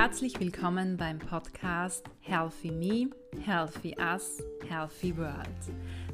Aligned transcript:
Herzlich 0.00 0.38
willkommen 0.38 0.96
beim 0.96 1.18
Podcast 1.18 2.04
Healthy 2.20 2.70
Me, 2.70 3.10
Healthy 3.44 3.96
Us, 3.98 4.40
Healthy 4.68 5.16
World. 5.16 5.48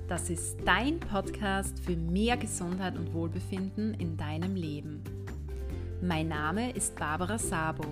Das 0.08 0.30
ist 0.30 0.56
dein 0.64 0.98
Podcast 0.98 1.78
für 1.80 1.94
mehr 1.94 2.38
Gesundheit 2.38 2.96
und 2.96 3.12
Wohlbefinden 3.12 3.92
in 4.00 4.16
deinem 4.16 4.54
Leben. 4.54 5.04
Mein 6.00 6.28
Name 6.28 6.70
ist 6.72 6.96
Barbara 6.96 7.36
Sabo. 7.36 7.84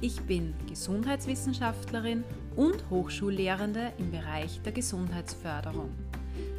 Ich 0.00 0.20
bin 0.20 0.54
Gesundheitswissenschaftlerin 0.68 2.22
und 2.54 2.88
Hochschullehrende 2.88 3.92
im 3.98 4.12
Bereich 4.12 4.62
der 4.62 4.70
Gesundheitsförderung. 4.70 5.90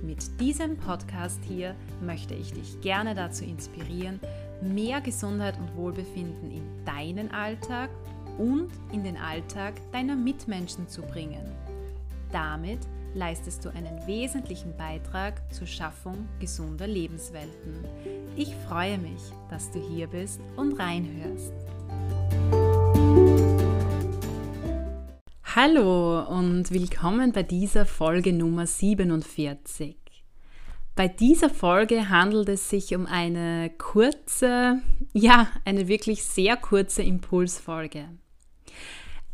Mit 0.02 0.38
diesem 0.42 0.76
Podcast 0.76 1.39
hier 1.48 1.76
möchte 2.02 2.34
ich 2.34 2.52
dich 2.52 2.82
gerne 2.82 3.16
dazu 3.16 3.46
inspirieren, 3.46 4.20
mehr 4.62 5.00
Gesundheit 5.00 5.58
und 5.60 5.78
Wohlbefinden 5.78 6.52
in 6.52 6.84
deinen 6.84 7.32
Alltag 7.32 7.90
und 8.38 8.70
in 8.91 9.03
den 9.03 9.17
Alltag 9.17 9.73
deiner 9.91 10.16
Mitmenschen 10.16 10.88
zu 10.88 11.02
bringen. 11.02 11.52
Damit 12.31 12.80
leistest 13.13 13.63
du 13.63 13.70
einen 13.70 14.05
wesentlichen 14.05 14.75
Beitrag 14.75 15.41
zur 15.53 15.67
Schaffung 15.67 16.27
gesunder 16.39 16.88
Lebenswelten. 16.88 17.85
Ich 18.35 18.53
freue 18.67 18.98
mich, 18.98 19.21
dass 19.49 19.71
du 19.71 19.80
hier 19.80 20.08
bist 20.08 20.41
und 20.58 20.77
reinhörst. 20.80 21.53
Hallo 25.55 26.27
und 26.27 26.70
willkommen 26.72 27.31
bei 27.31 27.44
dieser 27.44 27.86
Folge 27.86 28.33
Nummer 28.33 28.67
47. 28.67 29.95
Bei 30.95 31.08
dieser 31.08 31.49
Folge 31.49 32.09
handelt 32.09 32.49
es 32.49 32.70
sich 32.70 32.94
um 32.95 33.05
eine 33.05 33.70
kurze, 33.77 34.81
ja, 35.13 35.47
eine 35.63 35.88
wirklich 35.88 36.23
sehr 36.23 36.58
kurze 36.58 37.03
Impulsfolge. 37.03 38.09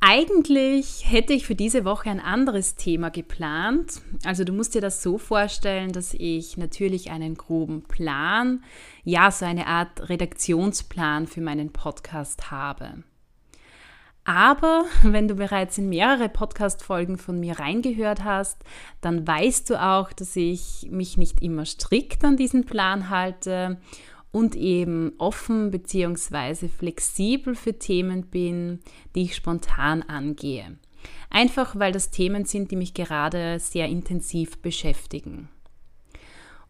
Eigentlich 0.04 1.04
hätte 1.06 1.32
ich 1.32 1.46
für 1.46 1.54
diese 1.54 1.86
Woche 1.86 2.10
ein 2.10 2.20
anderes 2.20 2.74
Thema 2.74 3.12
geplant. 3.12 4.02
Also 4.26 4.44
du 4.44 4.52
musst 4.52 4.74
dir 4.74 4.82
das 4.82 5.04
so 5.04 5.20
vorstellen, 5.20 5.92
dass 5.92 6.16
ich 6.16 6.58
natürlich 6.58 7.12
einen 7.12 7.36
groben 7.36 7.84
Plan, 7.84 8.64
ja, 9.04 9.30
so 9.30 9.46
eine 9.46 9.68
Art 9.68 10.10
Redaktionsplan 10.10 11.28
für 11.28 11.42
meinen 11.42 11.72
Podcast 11.72 12.50
habe. 12.50 13.04
Aber 14.24 14.86
wenn 15.04 15.28
du 15.28 15.36
bereits 15.36 15.78
in 15.78 15.88
mehrere 15.88 16.30
Podcast-Folgen 16.30 17.20
von 17.20 17.40
mir 17.40 17.60
reingehört 17.60 18.24
hast, 18.24 18.64
dann 19.02 19.28
weißt 19.28 19.70
du 19.70 19.80
auch, 19.80 20.14
dass 20.14 20.36
ich 20.36 20.88
mich 20.90 21.18
nicht 21.18 21.44
immer 21.44 21.66
strikt 21.66 22.24
an 22.24 22.38
diesen 22.38 22.66
Plan 22.66 23.12
halte 23.12 23.78
und 24.32 24.56
eben 24.56 25.14
offen 25.18 25.72
bzw. 25.72 26.68
flexibel 26.68 27.56
für 27.56 27.78
Themen 27.78 28.28
bin, 28.28 28.80
die 29.16 29.24
ich 29.24 29.36
spontan 29.36 30.04
angehe. 30.04 30.78
Einfach 31.30 31.78
weil 31.78 31.92
das 31.92 32.12
Themen 32.12 32.46
sind, 32.46 32.72
die 32.72 32.76
mich 32.76 32.94
gerade 32.94 33.60
sehr 33.60 33.88
intensiv 33.88 34.62
beschäftigen. 34.62 35.50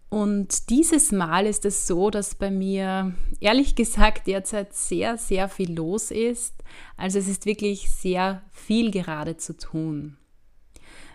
Und 0.10 0.70
dieses 0.70 1.14
Mal 1.14 1.46
ist 1.48 1.64
es 1.64 1.88
so, 1.88 2.10
dass 2.10 2.36
bei 2.36 2.52
mir 2.52 3.14
ehrlich 3.40 3.76
gesagt 3.76 4.28
derzeit 4.28 4.74
sehr, 4.74 5.18
sehr 5.18 5.48
viel 5.48 5.74
los 5.74 6.12
ist. 6.12 6.56
Also 6.98 7.18
es 7.18 7.28
ist 7.28 7.46
wirklich 7.46 7.90
sehr 7.90 8.44
viel 8.52 8.92
gerade 8.92 9.38
zu 9.38 9.58
tun. 9.58 10.18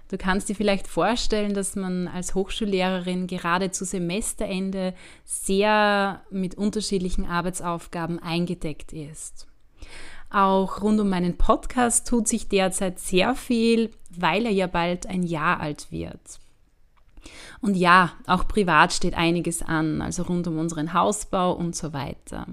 Du 0.08 0.18
kannst 0.18 0.48
dir 0.48 0.54
vielleicht 0.54 0.86
vorstellen, 0.86 1.54
dass 1.54 1.74
man 1.74 2.06
als 2.06 2.34
Hochschullehrerin 2.34 3.26
gerade 3.26 3.72
zu 3.72 3.84
Semesterende 3.84 4.94
sehr 5.24 6.22
mit 6.30 6.54
unterschiedlichen 6.54 7.26
Arbeitsaufgaben 7.26 8.20
eingedeckt 8.20 8.92
ist. 8.92 9.48
Auch 10.30 10.82
rund 10.82 11.00
um 11.00 11.08
meinen 11.08 11.36
Podcast 11.36 12.06
tut 12.06 12.28
sich 12.28 12.48
derzeit 12.48 12.98
sehr 12.98 13.34
viel, 13.34 13.90
weil 14.10 14.46
er 14.46 14.52
ja 14.52 14.66
bald 14.66 15.06
ein 15.06 15.22
Jahr 15.22 15.60
alt 15.60 15.90
wird. 15.90 16.40
Und 17.60 17.76
ja, 17.76 18.12
auch 18.26 18.46
privat 18.46 18.92
steht 18.92 19.14
einiges 19.14 19.62
an, 19.62 20.00
also 20.02 20.22
rund 20.22 20.46
um 20.46 20.58
unseren 20.58 20.92
Hausbau 20.92 21.52
und 21.52 21.74
so 21.74 21.92
weiter. 21.92 22.46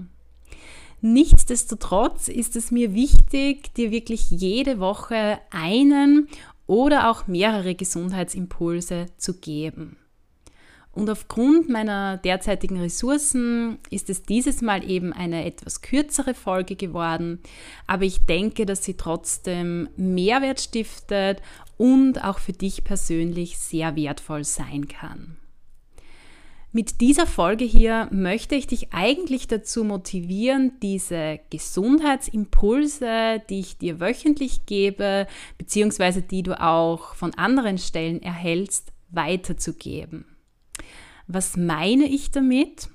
Nichtsdestotrotz 1.00 2.28
ist 2.28 2.56
es 2.56 2.70
mir 2.70 2.94
wichtig, 2.94 3.74
dir 3.74 3.90
wirklich 3.90 4.30
jede 4.30 4.80
Woche 4.80 5.38
einen 5.50 6.28
oder 6.66 7.10
auch 7.10 7.26
mehrere 7.26 7.74
Gesundheitsimpulse 7.74 9.06
zu 9.16 9.34
geben. 9.34 9.96
Und 10.94 11.10
aufgrund 11.10 11.68
meiner 11.68 12.18
derzeitigen 12.18 12.80
Ressourcen 12.80 13.78
ist 13.90 14.10
es 14.10 14.22
dieses 14.22 14.62
Mal 14.62 14.88
eben 14.88 15.12
eine 15.12 15.44
etwas 15.44 15.82
kürzere 15.82 16.34
Folge 16.34 16.76
geworden, 16.76 17.40
aber 17.88 18.04
ich 18.04 18.26
denke, 18.26 18.64
dass 18.64 18.84
sie 18.84 18.94
trotzdem 18.94 19.88
Mehrwert 19.96 20.60
stiftet 20.60 21.42
und 21.76 22.22
auch 22.22 22.38
für 22.38 22.52
dich 22.52 22.84
persönlich 22.84 23.58
sehr 23.58 23.96
wertvoll 23.96 24.44
sein 24.44 24.86
kann. 24.86 25.36
Mit 26.76 27.00
dieser 27.00 27.28
Folge 27.28 27.64
hier 27.64 28.08
möchte 28.10 28.56
ich 28.56 28.66
dich 28.66 28.92
eigentlich 28.92 29.46
dazu 29.46 29.84
motivieren, 29.84 30.72
diese 30.82 31.38
Gesundheitsimpulse, 31.48 33.40
die 33.48 33.60
ich 33.60 33.78
dir 33.78 34.00
wöchentlich 34.00 34.66
gebe, 34.66 35.28
beziehungsweise 35.56 36.20
die 36.20 36.42
du 36.42 36.60
auch 36.60 37.14
von 37.14 37.32
anderen 37.34 37.78
Stellen 37.78 38.20
erhältst, 38.20 38.92
weiterzugeben. 39.08 40.24
Was 41.28 41.56
meine 41.56 42.06
ich 42.06 42.32
damit? 42.32 42.88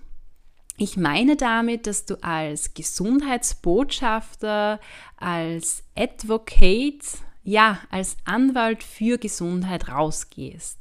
Ich 0.76 0.98
meine 0.98 1.38
damit, 1.38 1.88
dass 1.88 2.06
du 2.06 2.22
als 2.22 2.74
Gesundheitsbotschafter, 2.74 4.82
als 5.16 5.84
Advocate, 5.96 7.06
ja, 7.44 7.80
als 7.92 8.18
Anwalt 8.26 8.84
für 8.84 9.18
Gesundheit 9.18 9.88
rausgehst. 9.88 10.79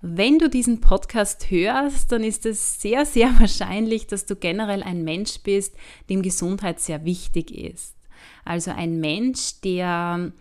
Wenn 0.00 0.38
du 0.38 0.48
diesen 0.48 0.80
Podcast 0.80 1.50
hörst, 1.50 2.12
dann 2.12 2.22
ist 2.22 2.46
es 2.46 2.80
sehr, 2.80 3.04
sehr 3.04 3.28
wahrscheinlich, 3.40 4.06
dass 4.06 4.26
du 4.26 4.36
generell 4.36 4.82
ein 4.82 5.02
Mensch 5.02 5.40
bist, 5.42 5.74
dem 6.08 6.22
Gesundheit 6.22 6.80
sehr 6.80 7.04
wichtig 7.04 7.50
ist. 7.50 7.96
Also 8.44 8.70
ein 8.70 9.00
Mensch, 9.00 9.60
der 9.62 10.32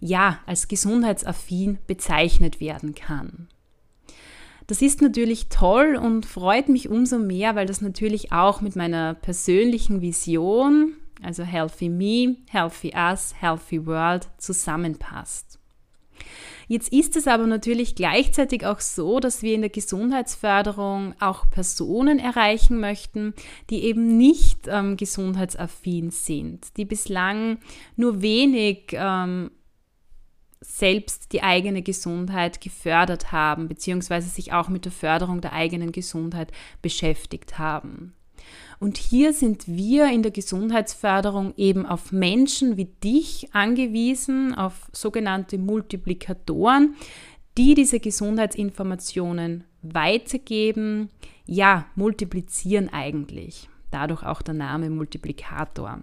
ja 0.00 0.40
als 0.46 0.68
gesundheitsaffin 0.68 1.78
bezeichnet 1.86 2.60
werden 2.60 2.94
kann. 2.94 3.48
Das 4.66 4.82
ist 4.82 5.00
natürlich 5.00 5.48
toll 5.48 5.96
und 5.96 6.26
freut 6.26 6.68
mich 6.68 6.88
umso 6.88 7.18
mehr, 7.18 7.54
weil 7.54 7.66
das 7.66 7.80
natürlich 7.80 8.32
auch 8.32 8.60
mit 8.60 8.76
meiner 8.76 9.14
persönlichen 9.14 10.02
Vision, 10.02 10.94
also 11.22 11.44
Healthy 11.44 11.88
Me, 11.88 12.36
Healthy 12.50 12.92
Us, 12.94 13.34
Healthy 13.40 13.86
World 13.86 14.28
zusammenpasst. 14.38 15.58
Jetzt 16.68 16.92
ist 16.92 17.16
es 17.16 17.28
aber 17.28 17.46
natürlich 17.46 17.94
gleichzeitig 17.94 18.66
auch 18.66 18.80
so, 18.80 19.20
dass 19.20 19.42
wir 19.42 19.54
in 19.54 19.60
der 19.60 19.70
Gesundheitsförderung 19.70 21.14
auch 21.20 21.48
Personen 21.50 22.18
erreichen 22.18 22.80
möchten, 22.80 23.34
die 23.70 23.84
eben 23.84 24.16
nicht 24.16 24.66
ähm, 24.66 24.96
gesundheitsaffin 24.96 26.10
sind, 26.10 26.76
die 26.76 26.84
bislang 26.84 27.58
nur 27.94 28.20
wenig 28.20 28.88
ähm, 28.92 29.50
selbst 30.60 31.32
die 31.32 31.42
eigene 31.42 31.82
Gesundheit 31.82 32.60
gefördert 32.60 33.30
haben, 33.30 33.68
beziehungsweise 33.68 34.28
sich 34.28 34.52
auch 34.52 34.68
mit 34.68 34.84
der 34.84 34.92
Förderung 34.92 35.40
der 35.40 35.52
eigenen 35.52 35.92
Gesundheit 35.92 36.50
beschäftigt 36.82 37.58
haben. 37.58 38.14
Und 38.78 38.98
hier 38.98 39.32
sind 39.32 39.66
wir 39.66 40.10
in 40.10 40.22
der 40.22 40.32
Gesundheitsförderung 40.32 41.54
eben 41.56 41.86
auf 41.86 42.12
Menschen 42.12 42.76
wie 42.76 42.86
dich 43.02 43.48
angewiesen, 43.52 44.54
auf 44.54 44.88
sogenannte 44.92 45.58
Multiplikatoren, 45.58 46.94
die 47.56 47.74
diese 47.74 48.00
Gesundheitsinformationen 48.00 49.64
weitergeben, 49.82 51.08
ja, 51.46 51.86
multiplizieren 51.94 52.92
eigentlich. 52.92 53.68
Dadurch 53.90 54.24
auch 54.24 54.42
der 54.42 54.54
Name 54.54 54.90
Multiplikator. 54.90 56.02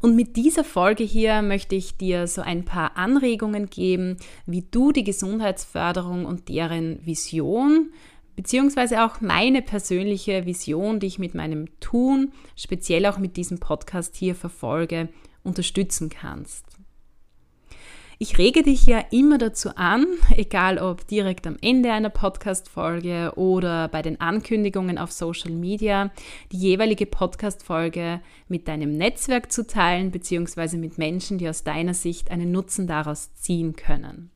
Und 0.00 0.16
mit 0.16 0.36
dieser 0.36 0.64
Folge 0.64 1.02
hier 1.02 1.40
möchte 1.40 1.74
ich 1.74 1.96
dir 1.96 2.26
so 2.26 2.42
ein 2.42 2.64
paar 2.64 2.96
Anregungen 2.96 3.70
geben, 3.70 4.18
wie 4.44 4.62
du 4.70 4.92
die 4.92 5.04
Gesundheitsförderung 5.04 6.26
und 6.26 6.48
deren 6.50 7.04
Vision 7.06 7.90
beziehungsweise 8.36 9.04
auch 9.04 9.20
meine 9.20 9.62
persönliche 9.62 10.46
Vision, 10.46 11.00
die 11.00 11.06
ich 11.06 11.18
mit 11.18 11.34
meinem 11.34 11.68
Tun, 11.80 12.32
speziell 12.56 13.06
auch 13.06 13.18
mit 13.18 13.36
diesem 13.36 13.58
Podcast 13.58 14.16
hier 14.16 14.34
verfolge, 14.34 15.08
unterstützen 15.42 16.08
kannst. 16.08 16.64
Ich 18.18 18.38
rege 18.38 18.62
dich 18.62 18.86
ja 18.86 19.04
immer 19.10 19.38
dazu 19.38 19.76
an, 19.76 20.06
egal 20.36 20.78
ob 20.78 21.06
direkt 21.08 21.46
am 21.46 21.56
Ende 21.60 21.92
einer 21.92 22.10
Podcast-Folge 22.10 23.32
oder 23.34 23.88
bei 23.88 24.02
den 24.02 24.20
Ankündigungen 24.20 24.98
auf 24.98 25.10
Social 25.10 25.50
Media, 25.50 26.12
die 26.52 26.58
jeweilige 26.58 27.06
Podcast-Folge 27.06 28.20
mit 28.48 28.68
deinem 28.68 28.92
Netzwerk 28.92 29.50
zu 29.50 29.66
teilen, 29.66 30.12
beziehungsweise 30.12 30.78
mit 30.78 30.96
Menschen, 30.96 31.38
die 31.38 31.48
aus 31.48 31.64
deiner 31.64 31.94
Sicht 31.94 32.30
einen 32.30 32.52
Nutzen 32.52 32.86
daraus 32.86 33.34
ziehen 33.34 33.74
können. 33.74 34.30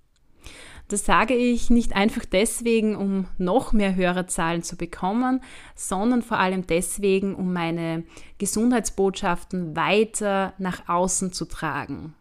Das 0.88 1.05
sage 1.05 1.35
ich 1.35 1.69
nicht 1.69 1.94
einfach 1.94 2.25
deswegen, 2.25 2.96
um 2.96 3.26
noch 3.37 3.75
mehr 3.75 3.94
Hörerzahlen 3.94 4.62
zu 4.62 4.76
bekommen, 4.76 5.43
sondern 5.76 6.23
vor 6.23 6.38
allem 6.38 6.67
deswegen, 6.67 7.35
um 7.35 7.52
meine 7.52 8.05
Gesundheitsbotschaften 8.38 9.76
weiter 9.76 10.55
nach 10.58 10.88
außen 10.88 11.32
zu 11.32 11.44
tragen. 11.44 12.14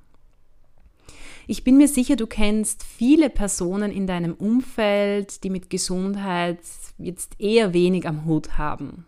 Ich 1.50 1.64
bin 1.64 1.78
mir 1.78 1.88
sicher, 1.88 2.18
du 2.18 2.28
kennst 2.28 2.84
viele 2.84 3.30
Personen 3.30 3.90
in 3.90 4.06
deinem 4.06 4.34
Umfeld, 4.34 5.46
die 5.46 5.50
mit 5.50 5.70
Gesundheit 5.70 6.60
jetzt 6.98 7.40
eher 7.40 7.74
wenig 7.74 8.06
am 8.06 8.26
Hut 8.26 8.58
haben. 8.58 9.06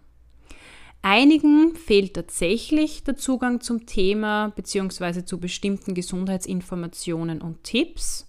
Einigen 1.02 1.76
fehlt 1.76 2.14
tatsächlich 2.14 3.04
der 3.04 3.18
Zugang 3.18 3.60
zum 3.60 3.86
Thema 3.86 4.54
bzw. 4.56 5.26
zu 5.26 5.38
bestimmten 5.38 5.94
Gesundheitsinformationen 5.94 7.42
und 7.42 7.64
Tipps. 7.64 8.29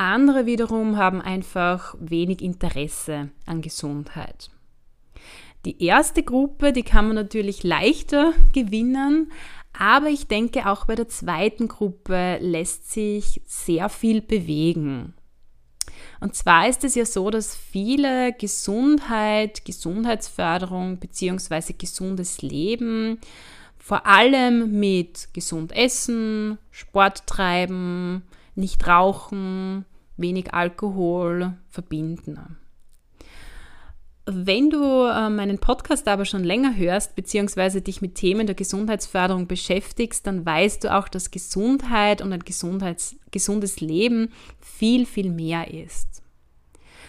Andere 0.00 0.46
wiederum 0.46 0.96
haben 0.96 1.20
einfach 1.20 1.94
wenig 2.00 2.40
Interesse 2.40 3.28
an 3.44 3.60
Gesundheit. 3.60 4.50
Die 5.66 5.84
erste 5.84 6.22
Gruppe, 6.22 6.72
die 6.72 6.84
kann 6.84 7.06
man 7.06 7.16
natürlich 7.16 7.64
leichter 7.64 8.32
gewinnen, 8.54 9.30
aber 9.78 10.08
ich 10.08 10.26
denke 10.26 10.70
auch 10.70 10.86
bei 10.86 10.94
der 10.94 11.08
zweiten 11.08 11.68
Gruppe 11.68 12.38
lässt 12.40 12.90
sich 12.90 13.42
sehr 13.44 13.90
viel 13.90 14.22
bewegen. 14.22 15.12
Und 16.20 16.34
zwar 16.34 16.66
ist 16.66 16.82
es 16.82 16.94
ja 16.94 17.04
so, 17.04 17.28
dass 17.28 17.54
viele 17.54 18.32
Gesundheit, 18.32 19.66
Gesundheitsförderung 19.66 20.98
bzw. 20.98 21.74
gesundes 21.74 22.40
Leben 22.40 23.18
vor 23.76 24.06
allem 24.06 24.78
mit 24.78 25.28
gesund 25.34 25.72
essen, 25.72 26.58
Sport 26.70 27.26
treiben, 27.26 28.22
nicht 28.54 28.86
rauchen, 28.86 29.84
wenig 30.20 30.54
Alkohol 30.54 31.54
verbinden. 31.68 32.56
Wenn 34.26 34.70
du 34.70 35.06
äh, 35.06 35.28
meinen 35.28 35.58
Podcast 35.58 36.06
aber 36.06 36.24
schon 36.24 36.44
länger 36.44 36.76
hörst, 36.76 37.16
beziehungsweise 37.16 37.82
dich 37.82 38.00
mit 38.00 38.14
Themen 38.14 38.46
der 38.46 38.54
Gesundheitsförderung 38.54 39.48
beschäftigst, 39.48 40.26
dann 40.26 40.46
weißt 40.46 40.84
du 40.84 40.94
auch, 40.96 41.08
dass 41.08 41.32
Gesundheit 41.32 42.22
und 42.22 42.32
ein 42.32 42.44
Gesundheits 42.44 43.16
gesundes 43.32 43.80
Leben 43.80 44.28
viel, 44.60 45.06
viel 45.06 45.30
mehr 45.30 45.72
ist. 45.72 46.22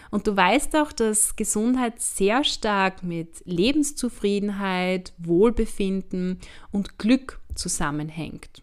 Und 0.09 0.27
du 0.27 0.35
weißt 0.35 0.75
auch, 0.77 0.91
dass 0.91 1.35
Gesundheit 1.35 2.01
sehr 2.01 2.43
stark 2.43 3.03
mit 3.03 3.41
Lebenszufriedenheit, 3.45 5.13
Wohlbefinden 5.17 6.39
und 6.71 6.97
Glück 6.97 7.39
zusammenhängt. 7.55 8.61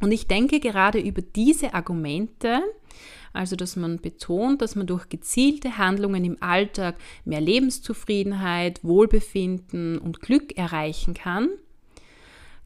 Und 0.00 0.12
ich 0.12 0.28
denke 0.28 0.60
gerade 0.60 0.98
über 0.98 1.22
diese 1.22 1.74
Argumente, 1.74 2.62
also 3.32 3.56
dass 3.56 3.76
man 3.76 3.98
betont, 3.98 4.62
dass 4.62 4.74
man 4.74 4.86
durch 4.86 5.08
gezielte 5.08 5.78
Handlungen 5.78 6.24
im 6.24 6.36
Alltag 6.40 6.96
mehr 7.24 7.40
Lebenszufriedenheit, 7.40 8.82
Wohlbefinden 8.82 9.98
und 9.98 10.20
Glück 10.20 10.56
erreichen 10.56 11.14
kann, 11.14 11.48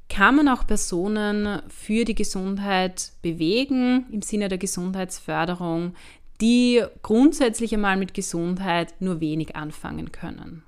kann 0.08 0.36
man 0.36 0.48
auch 0.48 0.66
Personen 0.66 1.62
für 1.68 2.04
die 2.04 2.14
Gesundheit 2.14 3.12
bewegen 3.22 4.06
im 4.10 4.22
Sinne 4.22 4.48
der 4.48 4.58
Gesundheitsförderung, 4.58 5.94
die 6.40 6.82
grundsätzlich 7.02 7.72
einmal 7.74 7.96
mit 7.96 8.14
Gesundheit 8.14 9.00
nur 9.00 9.20
wenig 9.20 9.56
anfangen 9.56 10.12
können. 10.12 10.62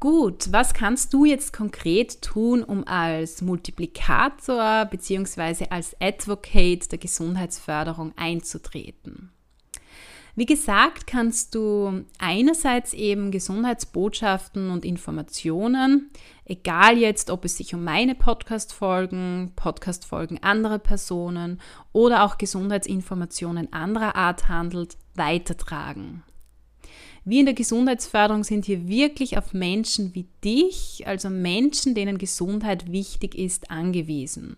Gut, 0.00 0.50
was 0.50 0.72
kannst 0.72 1.12
du 1.12 1.26
jetzt 1.26 1.52
konkret 1.52 2.22
tun, 2.22 2.64
um 2.64 2.86
als 2.86 3.42
Multiplikator 3.42 4.86
bzw. 4.86 5.66
als 5.68 5.94
Advocate 6.00 6.90
der 6.90 6.98
Gesundheitsförderung 6.98 8.14
einzutreten? 8.16 9.30
Wie 10.36 10.46
gesagt, 10.46 11.06
kannst 11.06 11.54
du 11.54 12.06
einerseits 12.18 12.94
eben 12.94 13.30
Gesundheitsbotschaften 13.30 14.70
und 14.70 14.86
Informationen, 14.86 16.08
egal 16.46 16.96
jetzt, 16.96 17.28
ob 17.28 17.44
es 17.44 17.58
sich 17.58 17.74
um 17.74 17.84
meine 17.84 18.14
Podcast-Folgen, 18.14 19.52
Podcast-Folgen 19.54 20.42
anderer 20.42 20.78
Personen 20.78 21.60
oder 21.92 22.24
auch 22.24 22.38
Gesundheitsinformationen 22.38 23.70
anderer 23.74 24.16
Art 24.16 24.48
handelt, 24.48 24.96
weitertragen. 25.14 26.22
Wir 27.24 27.40
in 27.40 27.46
der 27.46 27.54
Gesundheitsförderung 27.54 28.44
sind 28.44 28.64
hier 28.64 28.88
wirklich 28.88 29.36
auf 29.36 29.52
Menschen 29.52 30.14
wie 30.14 30.26
dich, 30.42 31.06
also 31.06 31.28
Menschen, 31.28 31.94
denen 31.94 32.18
Gesundheit 32.18 32.90
wichtig 32.90 33.34
ist, 33.34 33.70
angewiesen. 33.70 34.56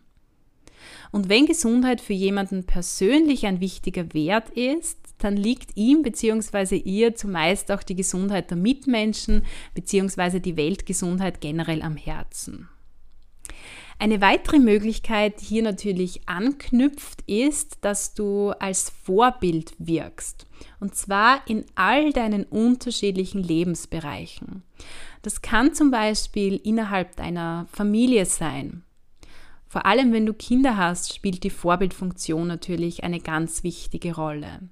Und 1.11 1.29
wenn 1.29 1.47
Gesundheit 1.47 2.00
für 2.00 2.12
jemanden 2.12 2.64
persönlich 2.64 3.47
ein 3.47 3.61
wichtiger 3.61 4.14
Wert 4.14 4.50
ist, 4.50 4.99
dann 5.19 5.37
liegt 5.37 5.76
ihm 5.76 6.03
bzw. 6.03 6.76
ihr 6.76 7.14
zumeist 7.14 7.70
auch 7.70 7.82
die 7.82 7.94
Gesundheit 7.94 8.50
der 8.50 8.56
Mitmenschen 8.56 9.43
bzw. 9.75 10.41
die 10.41 10.56
Weltgesundheit 10.56 11.41
generell 11.41 11.82
am 11.82 11.97
Herzen. 11.97 12.69
Eine 14.02 14.20
weitere 14.20 14.58
Möglichkeit, 14.58 15.40
die 15.40 15.44
hier 15.44 15.62
natürlich 15.62 16.22
anknüpft, 16.26 17.22
ist, 17.28 17.78
dass 17.82 18.14
du 18.14 18.50
als 18.50 18.90
Vorbild 18.90 19.75
wirkst. 19.78 20.44
Und 20.81 20.96
zwar 20.96 21.46
in 21.46 21.64
all 21.76 22.12
deinen 22.12 22.43
unterschiedlichen 22.43 23.40
Lebensbereichen. 23.40 24.64
Das 25.22 25.40
kann 25.40 25.72
zum 25.72 25.93
Beispiel 25.93 26.56
innerhalb 26.64 27.14
deiner 27.14 27.69
Familie 27.72 28.26
sein. 28.26 28.82
Vor 29.69 29.87
allem 29.87 30.12
wenn 30.12 30.26
du 30.26 30.34
Kinder 30.34 30.76
hast, 30.76 31.14
spielt 31.14 31.44
die 31.44 31.50
Vorbildfunktion 31.50 32.49
natürlich 32.49 33.04
eine 33.04 33.20
ganz 33.20 33.62
wichtige 33.62 34.16
Rolle. 34.16 34.69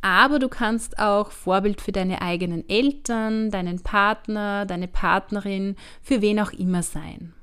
Aber 0.00 0.40
du 0.40 0.48
kannst 0.48 0.98
auch 0.98 1.30
Vorbild 1.30 1.80
für 1.80 1.92
deine 1.92 2.22
eigenen 2.22 2.68
Eltern, 2.68 3.52
deinen 3.52 3.84
Partner, 3.84 4.66
deine 4.66 4.88
Partnerin, 4.88 5.76
für 6.02 6.22
wen 6.22 6.40
auch 6.40 6.50
immer 6.50 6.82
sein. 6.82 7.34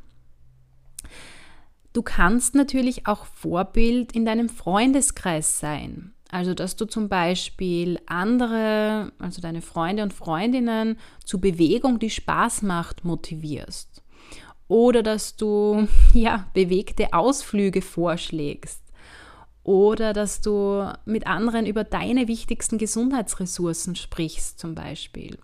Du 1.96 2.02
kannst 2.02 2.56
natürlich 2.56 3.08
auch 3.08 3.24
Vorbild 3.24 4.12
in 4.12 4.26
deinem 4.26 4.50
Freundeskreis 4.50 5.62
sein. 5.62 6.14
Also, 6.30 6.54
dass 6.54 6.76
du 6.76 6.84
zum 6.84 7.08
Beispiel 7.08 8.02
andere, 8.06 9.14
also 9.18 9.42
deine 9.42 9.62
Freunde 9.62 10.04
und 10.04 10.12
Freundinnen 10.12 10.98
zu 11.24 11.40
Bewegung, 11.40 11.98
die 11.98 12.10
Spaß 12.10 12.64
macht, 12.64 13.06
motivierst. 13.06 14.04
Oder 14.68 15.04
dass 15.04 15.38
du 15.38 15.88
ja, 16.14 16.50
bewegte 16.54 17.14
Ausflüge 17.14 17.82
vorschlägst. 17.82 18.84
Oder 19.64 20.12
dass 20.12 20.42
du 20.42 20.92
mit 21.06 21.26
anderen 21.28 21.66
über 21.66 21.86
deine 21.86 22.28
wichtigsten 22.28 22.78
Gesundheitsressourcen 22.78 23.96
sprichst, 23.96 24.60
zum 24.60 24.76
Beispiel. 24.76 25.40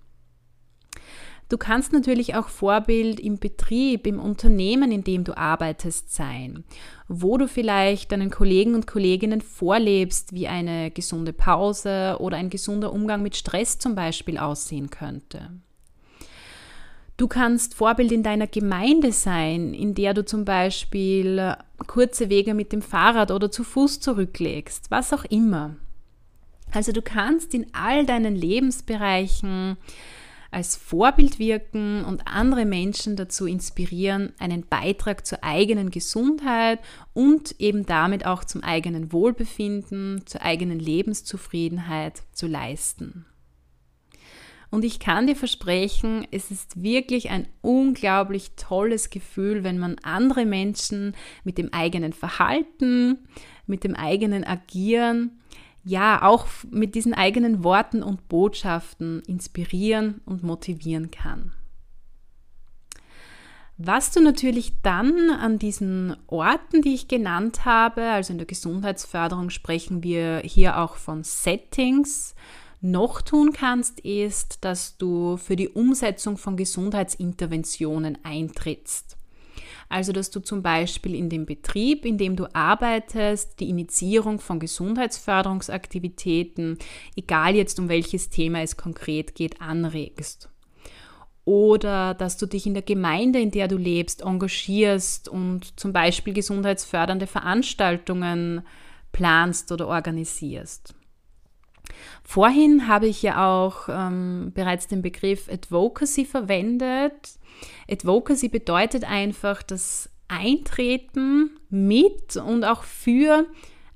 Du 1.52 1.58
kannst 1.58 1.92
natürlich 1.92 2.36
auch 2.36 2.48
Vorbild 2.48 3.20
im 3.20 3.38
Betrieb, 3.38 4.08
im 4.08 4.22
Unternehmen, 4.22 4.90
in 4.90 5.04
dem 5.04 5.26
du 5.26 5.38
arbeitest, 5.38 6.16
sein, 6.16 6.64
wo 7.10 7.38
du 7.38 7.46
vielleicht 7.46 8.14
deinen 8.14 8.32
Kollegen 8.32 8.74
und 8.74 8.88
Kolleginnen 8.88 9.42
vorlebst, 9.42 10.32
wie 10.32 10.48
eine 10.48 10.92
gesunde 10.92 11.34
Pause 11.34 12.16
oder 12.20 12.38
ein 12.38 12.50
gesunder 12.50 12.94
Umgang 12.94 13.22
mit 13.22 13.36
Stress 13.36 13.78
zum 13.78 13.96
Beispiel 13.96 14.38
aussehen 14.38 14.92
könnte. 14.92 15.50
Du 17.18 17.28
kannst 17.28 17.74
Vorbild 17.76 18.14
in 18.14 18.24
deiner 18.24 18.48
Gemeinde 18.48 19.12
sein, 19.12 19.74
in 19.74 19.94
der 19.94 20.14
du 20.14 20.24
zum 20.24 20.46
Beispiel 20.46 21.58
kurze 21.86 22.30
Wege 22.30 22.54
mit 22.54 22.72
dem 22.72 22.82
Fahrrad 22.82 23.30
oder 23.30 23.52
zu 23.52 23.66
Fuß 23.66 24.00
zurücklegst, 24.00 24.90
was 24.90 25.12
auch 25.12 25.26
immer. 25.26 25.76
Also 26.72 26.94
du 26.94 27.02
kannst 27.02 27.54
in 27.54 27.68
all 27.74 28.06
deinen 28.06 28.38
Lebensbereichen 28.38 29.76
als 30.52 30.76
Vorbild 30.76 31.40
wirken 31.40 32.04
und 32.04 32.28
andere 32.28 32.66
Menschen 32.66 33.16
dazu 33.16 33.48
inspirieren, 33.48 34.34
einen 34.38 34.68
Beitrag 34.68 35.26
zur 35.26 35.44
eigenen 35.44 35.90
Gesundheit 35.90 36.80
und 37.14 37.56
eben 37.60 37.86
damit 37.86 38.26
auch 38.26 38.44
zum 38.44 38.62
eigenen 38.62 39.14
Wohlbefinden, 39.14 40.24
zur 40.26 40.42
eigenen 40.42 40.80
Lebenszufriedenheit 40.80 42.24
zu 42.34 42.48
leisten. 42.48 43.26
Und 44.70 44.86
ich 44.86 45.00
kann 45.00 45.28
dir 45.28 45.36
versprechen, 45.36 46.26
es 46.32 46.50
ist 46.50 46.82
wirklich 46.82 47.30
ein 47.30 47.48
unglaublich 47.62 48.52
tolles 48.56 49.10
Gefühl, 49.10 49.66
wenn 49.66 49.78
man 49.78 49.98
andere 50.02 50.46
Menschen 50.46 51.14
mit 51.44 51.58
dem 51.58 51.74
eigenen 51.74 52.14
Verhalten, 52.14 53.20
mit 53.68 53.84
dem 53.84 53.96
eigenen 53.96 54.46
Agieren 54.46 55.42
ja 55.84 56.22
auch 56.22 56.46
mit 56.70 56.96
diesen 56.96 57.14
eigenen 57.14 57.64
Worten 57.64 58.04
und 58.04 58.28
Botschaften 58.30 59.22
inspirieren 59.28 60.22
und 60.26 60.44
motivieren 60.44 61.12
kann. 61.12 61.54
Was 63.78 64.12
du 64.12 64.22
natürlich 64.22 64.74
dann 64.84 65.32
an 65.32 65.58
diesen 65.58 66.16
Orten, 66.28 66.84
die 66.84 66.94
ich 66.94 67.08
genannt 67.08 67.66
habe, 67.66 68.04
also 68.04 68.32
in 68.32 68.38
der 68.38 68.46
Gesundheitsförderung 68.46 69.50
sprechen 69.50 70.04
wir 70.04 70.42
hier 70.46 70.78
auch 70.78 70.98
von 70.98 71.24
Settings, 71.24 72.36
noch 72.82 73.22
tun 73.22 73.54
kannst, 73.54 74.00
ist, 74.02 74.64
dass 74.64 74.98
du 74.98 75.38
für 75.38 75.56
die 75.56 75.70
Umsetzung 75.70 76.38
von 76.38 76.58
Gesundheitsinterventionen 76.58 78.20
eintrittst. 78.24 79.18
Also, 79.92 80.14
dass 80.14 80.32
du 80.32 80.40
zum 80.40 80.64
Beispiel 80.64 81.14
in 81.16 81.28
dem 81.28 81.46
Betrieb, 81.46 82.06
in 82.06 82.18
dem 82.18 82.38
du 82.38 82.48
arbeitest, 82.56 83.60
die 83.60 83.68
Initiierung 83.70 84.40
von 84.40 84.58
Gesundheitsförderungsaktivitäten, 84.58 86.78
egal 87.18 87.56
jetzt 87.56 87.78
um 87.78 87.90
welches 87.90 88.30
Thema 88.30 88.62
es 88.62 88.78
konkret 88.78 89.36
geht, 89.36 89.60
anregst. 89.60 90.48
Oder 91.44 92.14
dass 92.14 92.38
du 92.38 92.46
dich 92.46 92.66
in 92.66 92.74
der 92.74 92.84
Gemeinde, 92.84 93.42
in 93.42 93.52
der 93.52 93.68
du 93.68 93.76
lebst, 93.76 94.22
engagierst 94.22 95.28
und 95.28 95.78
zum 95.78 95.92
Beispiel 95.92 96.34
gesundheitsfördernde 96.34 97.28
Veranstaltungen 97.28 98.62
planst 99.12 99.74
oder 99.74 99.90
organisierst. 99.90 100.96
Vorhin 102.24 102.88
habe 102.88 103.08
ich 103.08 103.22
ja 103.22 103.48
auch 103.48 103.90
ähm, 103.90 104.52
bereits 104.54 104.88
den 104.88 105.02
Begriff 105.02 105.50
Advocacy 105.50 106.26
verwendet. 106.26 107.40
Advocacy 107.90 108.50
bedeutet 108.50 109.04
einfach 109.04 109.64
das 109.64 110.10
Eintreten 110.28 111.60
mit 111.70 112.38
und 112.38 112.64
auch 112.64 112.84
für 112.84 113.46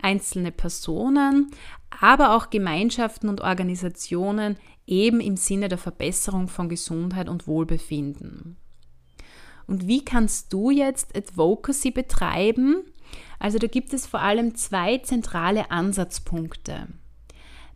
einzelne 0.01 0.51
Personen, 0.51 1.49
aber 2.01 2.35
auch 2.35 2.49
Gemeinschaften 2.49 3.29
und 3.29 3.41
Organisationen 3.41 4.57
eben 4.85 5.19
im 5.19 5.37
Sinne 5.37 5.69
der 5.69 5.77
Verbesserung 5.77 6.47
von 6.47 6.69
Gesundheit 6.69 7.29
und 7.29 7.47
Wohlbefinden. 7.47 8.57
Und 9.67 9.87
wie 9.87 10.05
kannst 10.05 10.53
du 10.53 10.69
jetzt 10.69 11.17
Advocacy 11.17 11.91
betreiben? 11.91 12.83
Also 13.39 13.57
da 13.57 13.67
gibt 13.67 13.93
es 13.93 14.05
vor 14.05 14.21
allem 14.21 14.55
zwei 14.55 14.99
zentrale 14.99 15.71
Ansatzpunkte. 15.71 16.87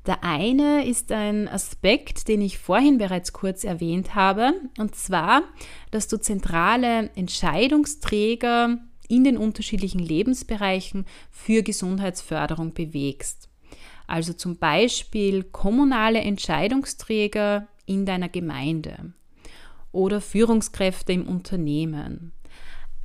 Der 0.09 0.23
eine 0.23 0.87
ist 0.87 1.11
ein 1.11 1.47
Aspekt, 1.47 2.29
den 2.29 2.41
ich 2.41 2.57
vorhin 2.57 2.97
bereits 2.97 3.31
kurz 3.31 3.63
erwähnt 3.63 4.15
habe, 4.15 4.53
und 4.79 4.95
zwar, 4.95 5.43
dass 5.91 6.07
du 6.07 6.19
zentrale 6.19 7.11
Entscheidungsträger 7.13 8.79
in 9.07 9.23
den 9.23 9.37
unterschiedlichen 9.37 9.99
Lebensbereichen 9.99 11.05
für 11.29 11.61
Gesundheitsförderung 11.61 12.73
bewegst. 12.73 13.49
Also 14.07 14.33
zum 14.33 14.57
Beispiel 14.57 15.43
kommunale 15.43 16.21
Entscheidungsträger 16.21 17.67
in 17.85 18.07
deiner 18.07 18.29
Gemeinde 18.29 19.13
oder 19.91 20.21
Führungskräfte 20.21 21.13
im 21.13 21.27
Unternehmen, 21.27 22.31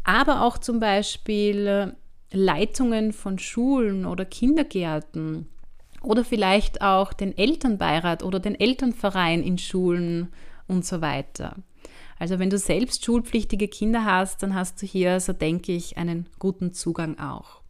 aber 0.04 0.40
auch 0.40 0.56
zum 0.56 0.80
Beispiel 0.80 1.94
Leitungen 2.32 3.12
von 3.12 3.38
Schulen 3.38 4.06
oder 4.06 4.24
Kindergärten 4.24 5.50
oder 6.04 6.24
vielleicht 6.24 6.82
auch 6.82 7.12
den 7.12 7.36
Elternbeirat 7.36 8.22
oder 8.22 8.40
den 8.40 8.58
Elternverein 8.58 9.42
in 9.42 9.58
Schulen 9.58 10.32
und 10.66 10.84
so 10.84 11.00
weiter. 11.00 11.56
Also 12.18 12.38
wenn 12.38 12.50
du 12.50 12.58
selbst 12.58 13.04
schulpflichtige 13.04 13.68
Kinder 13.68 14.04
hast, 14.04 14.42
dann 14.42 14.54
hast 14.54 14.80
du 14.80 14.86
hier, 14.86 15.20
so 15.20 15.32
denke 15.32 15.72
ich, 15.72 15.96
einen 15.96 16.28
guten 16.38 16.72
Zugang 16.72 17.18
auch. 17.18 17.64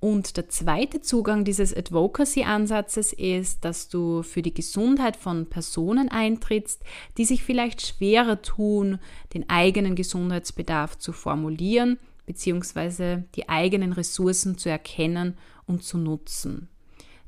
Und 0.00 0.38
der 0.38 0.48
zweite 0.48 1.02
Zugang 1.02 1.44
dieses 1.44 1.76
Advocacy-Ansatzes 1.76 3.12
ist, 3.12 3.66
dass 3.66 3.90
du 3.90 4.22
für 4.22 4.40
die 4.40 4.54
Gesundheit 4.54 5.14
von 5.14 5.46
Personen 5.46 6.08
eintrittst, 6.08 6.82
die 7.18 7.26
sich 7.26 7.42
vielleicht 7.42 7.86
schwerer 7.86 8.40
tun, 8.40 8.98
den 9.34 9.50
eigenen 9.50 9.94
Gesundheitsbedarf 9.94 10.96
zu 10.96 11.12
formulieren 11.12 11.98
bzw. 12.24 13.24
die 13.34 13.50
eigenen 13.50 13.92
Ressourcen 13.92 14.56
zu 14.56 14.70
erkennen 14.70 15.36
und 15.66 15.84
zu 15.84 15.98
nutzen. 15.98 16.68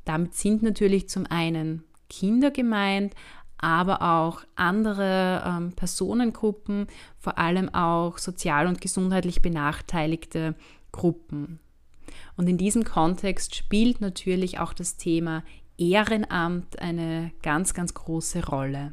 Damit 0.04 0.34
sind 0.34 0.62
natürlich 0.62 1.08
zum 1.08 1.26
einen 1.26 1.84
Kinder 2.08 2.50
gemeint, 2.50 3.14
aber 3.58 4.02
auch 4.02 4.42
andere 4.56 5.42
ähm, 5.46 5.72
Personengruppen, 5.72 6.88
vor 7.18 7.38
allem 7.38 7.72
auch 7.72 8.18
sozial 8.18 8.66
und 8.66 8.80
gesundheitlich 8.80 9.40
benachteiligte 9.40 10.56
Gruppen. 10.90 11.60
Und 12.36 12.48
in 12.48 12.58
diesem 12.58 12.84
Kontext 12.84 13.54
spielt 13.54 14.00
natürlich 14.00 14.58
auch 14.58 14.72
das 14.72 14.96
Thema 14.96 15.44
Ehrenamt 15.78 16.78
eine 16.80 17.32
ganz, 17.42 17.72
ganz 17.72 17.94
große 17.94 18.46
Rolle. 18.46 18.92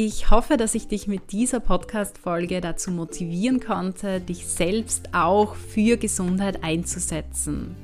Ich 0.00 0.30
hoffe, 0.30 0.56
dass 0.56 0.76
ich 0.76 0.86
dich 0.86 1.08
mit 1.08 1.32
dieser 1.32 1.58
Podcast-Folge 1.58 2.60
dazu 2.60 2.92
motivieren 2.92 3.58
konnte, 3.58 4.20
dich 4.20 4.46
selbst 4.46 5.12
auch 5.12 5.56
für 5.56 5.96
Gesundheit 5.96 6.62
einzusetzen. 6.62 7.74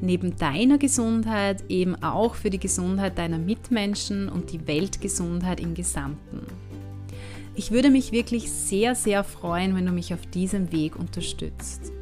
Neben 0.00 0.34
deiner 0.38 0.78
Gesundheit 0.78 1.62
eben 1.68 1.94
auch 2.02 2.36
für 2.36 2.48
die 2.48 2.58
Gesundheit 2.58 3.18
deiner 3.18 3.36
Mitmenschen 3.36 4.30
und 4.30 4.50
die 4.50 4.66
Weltgesundheit 4.66 5.60
im 5.60 5.74
Gesamten. 5.74 6.46
Ich 7.54 7.70
würde 7.70 7.90
mich 7.90 8.12
wirklich 8.12 8.50
sehr, 8.50 8.94
sehr 8.94 9.22
freuen, 9.22 9.76
wenn 9.76 9.84
du 9.84 9.92
mich 9.92 10.14
auf 10.14 10.24
diesem 10.24 10.72
Weg 10.72 10.96
unterstützt. 10.96 11.92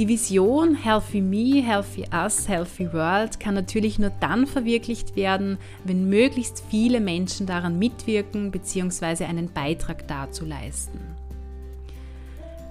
Die 0.00 0.08
Vision 0.08 0.76
Healthy 0.76 1.20
Me, 1.20 1.62
Healthy 1.62 2.06
Us, 2.10 2.48
Healthy 2.48 2.90
World 2.94 3.38
kann 3.38 3.54
natürlich 3.54 3.98
nur 3.98 4.10
dann 4.18 4.46
verwirklicht 4.46 5.14
werden, 5.14 5.58
wenn 5.84 6.08
möglichst 6.08 6.64
viele 6.70 7.00
Menschen 7.00 7.44
daran 7.44 7.78
mitwirken 7.78 8.50
bzw. 8.50 9.26
einen 9.26 9.52
Beitrag 9.52 10.08
dazu 10.08 10.46
leisten. 10.46 11.00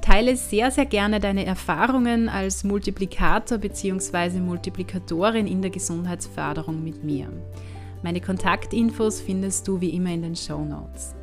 Teile 0.02 0.36
sehr, 0.38 0.72
sehr 0.72 0.88
gerne 0.88 1.20
deine 1.20 1.46
Erfahrungen 1.46 2.30
als 2.30 2.64
Multiplikator 2.64 3.60
bzw. 3.60 4.40
Multiplikatorin 4.40 5.46
in 5.46 5.62
der 5.62 5.70
Gesundheitsförderung 5.70 6.84
mit 6.84 7.04
mir. 7.04 7.30
Meine 8.02 8.22
Kontaktinfos 8.22 9.22
findest 9.22 9.68
du 9.68 9.80
wie 9.80 9.92
immer 9.92 10.10
in 10.10 10.24
den 10.24 10.36
Show 10.36 10.66
Notes. 10.66 11.14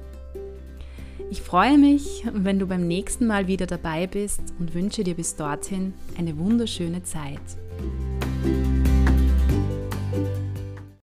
Ich 1.29 1.43
freue 1.43 1.77
mich, 1.77 2.25
wenn 2.33 2.61
du 2.61 2.67
beim 2.67 2.87
nächsten 2.87 3.27
Mal 3.27 3.49
wieder 3.49 3.67
dabei 3.67 4.07
bist 4.07 4.41
und 4.61 4.75
wünsche 4.75 5.03
dir 5.03 5.15
bis 5.15 5.35
dorthin 5.35 5.93
eine 6.17 6.39
wunderschöne 6.39 7.03
Zeit. 7.03 7.41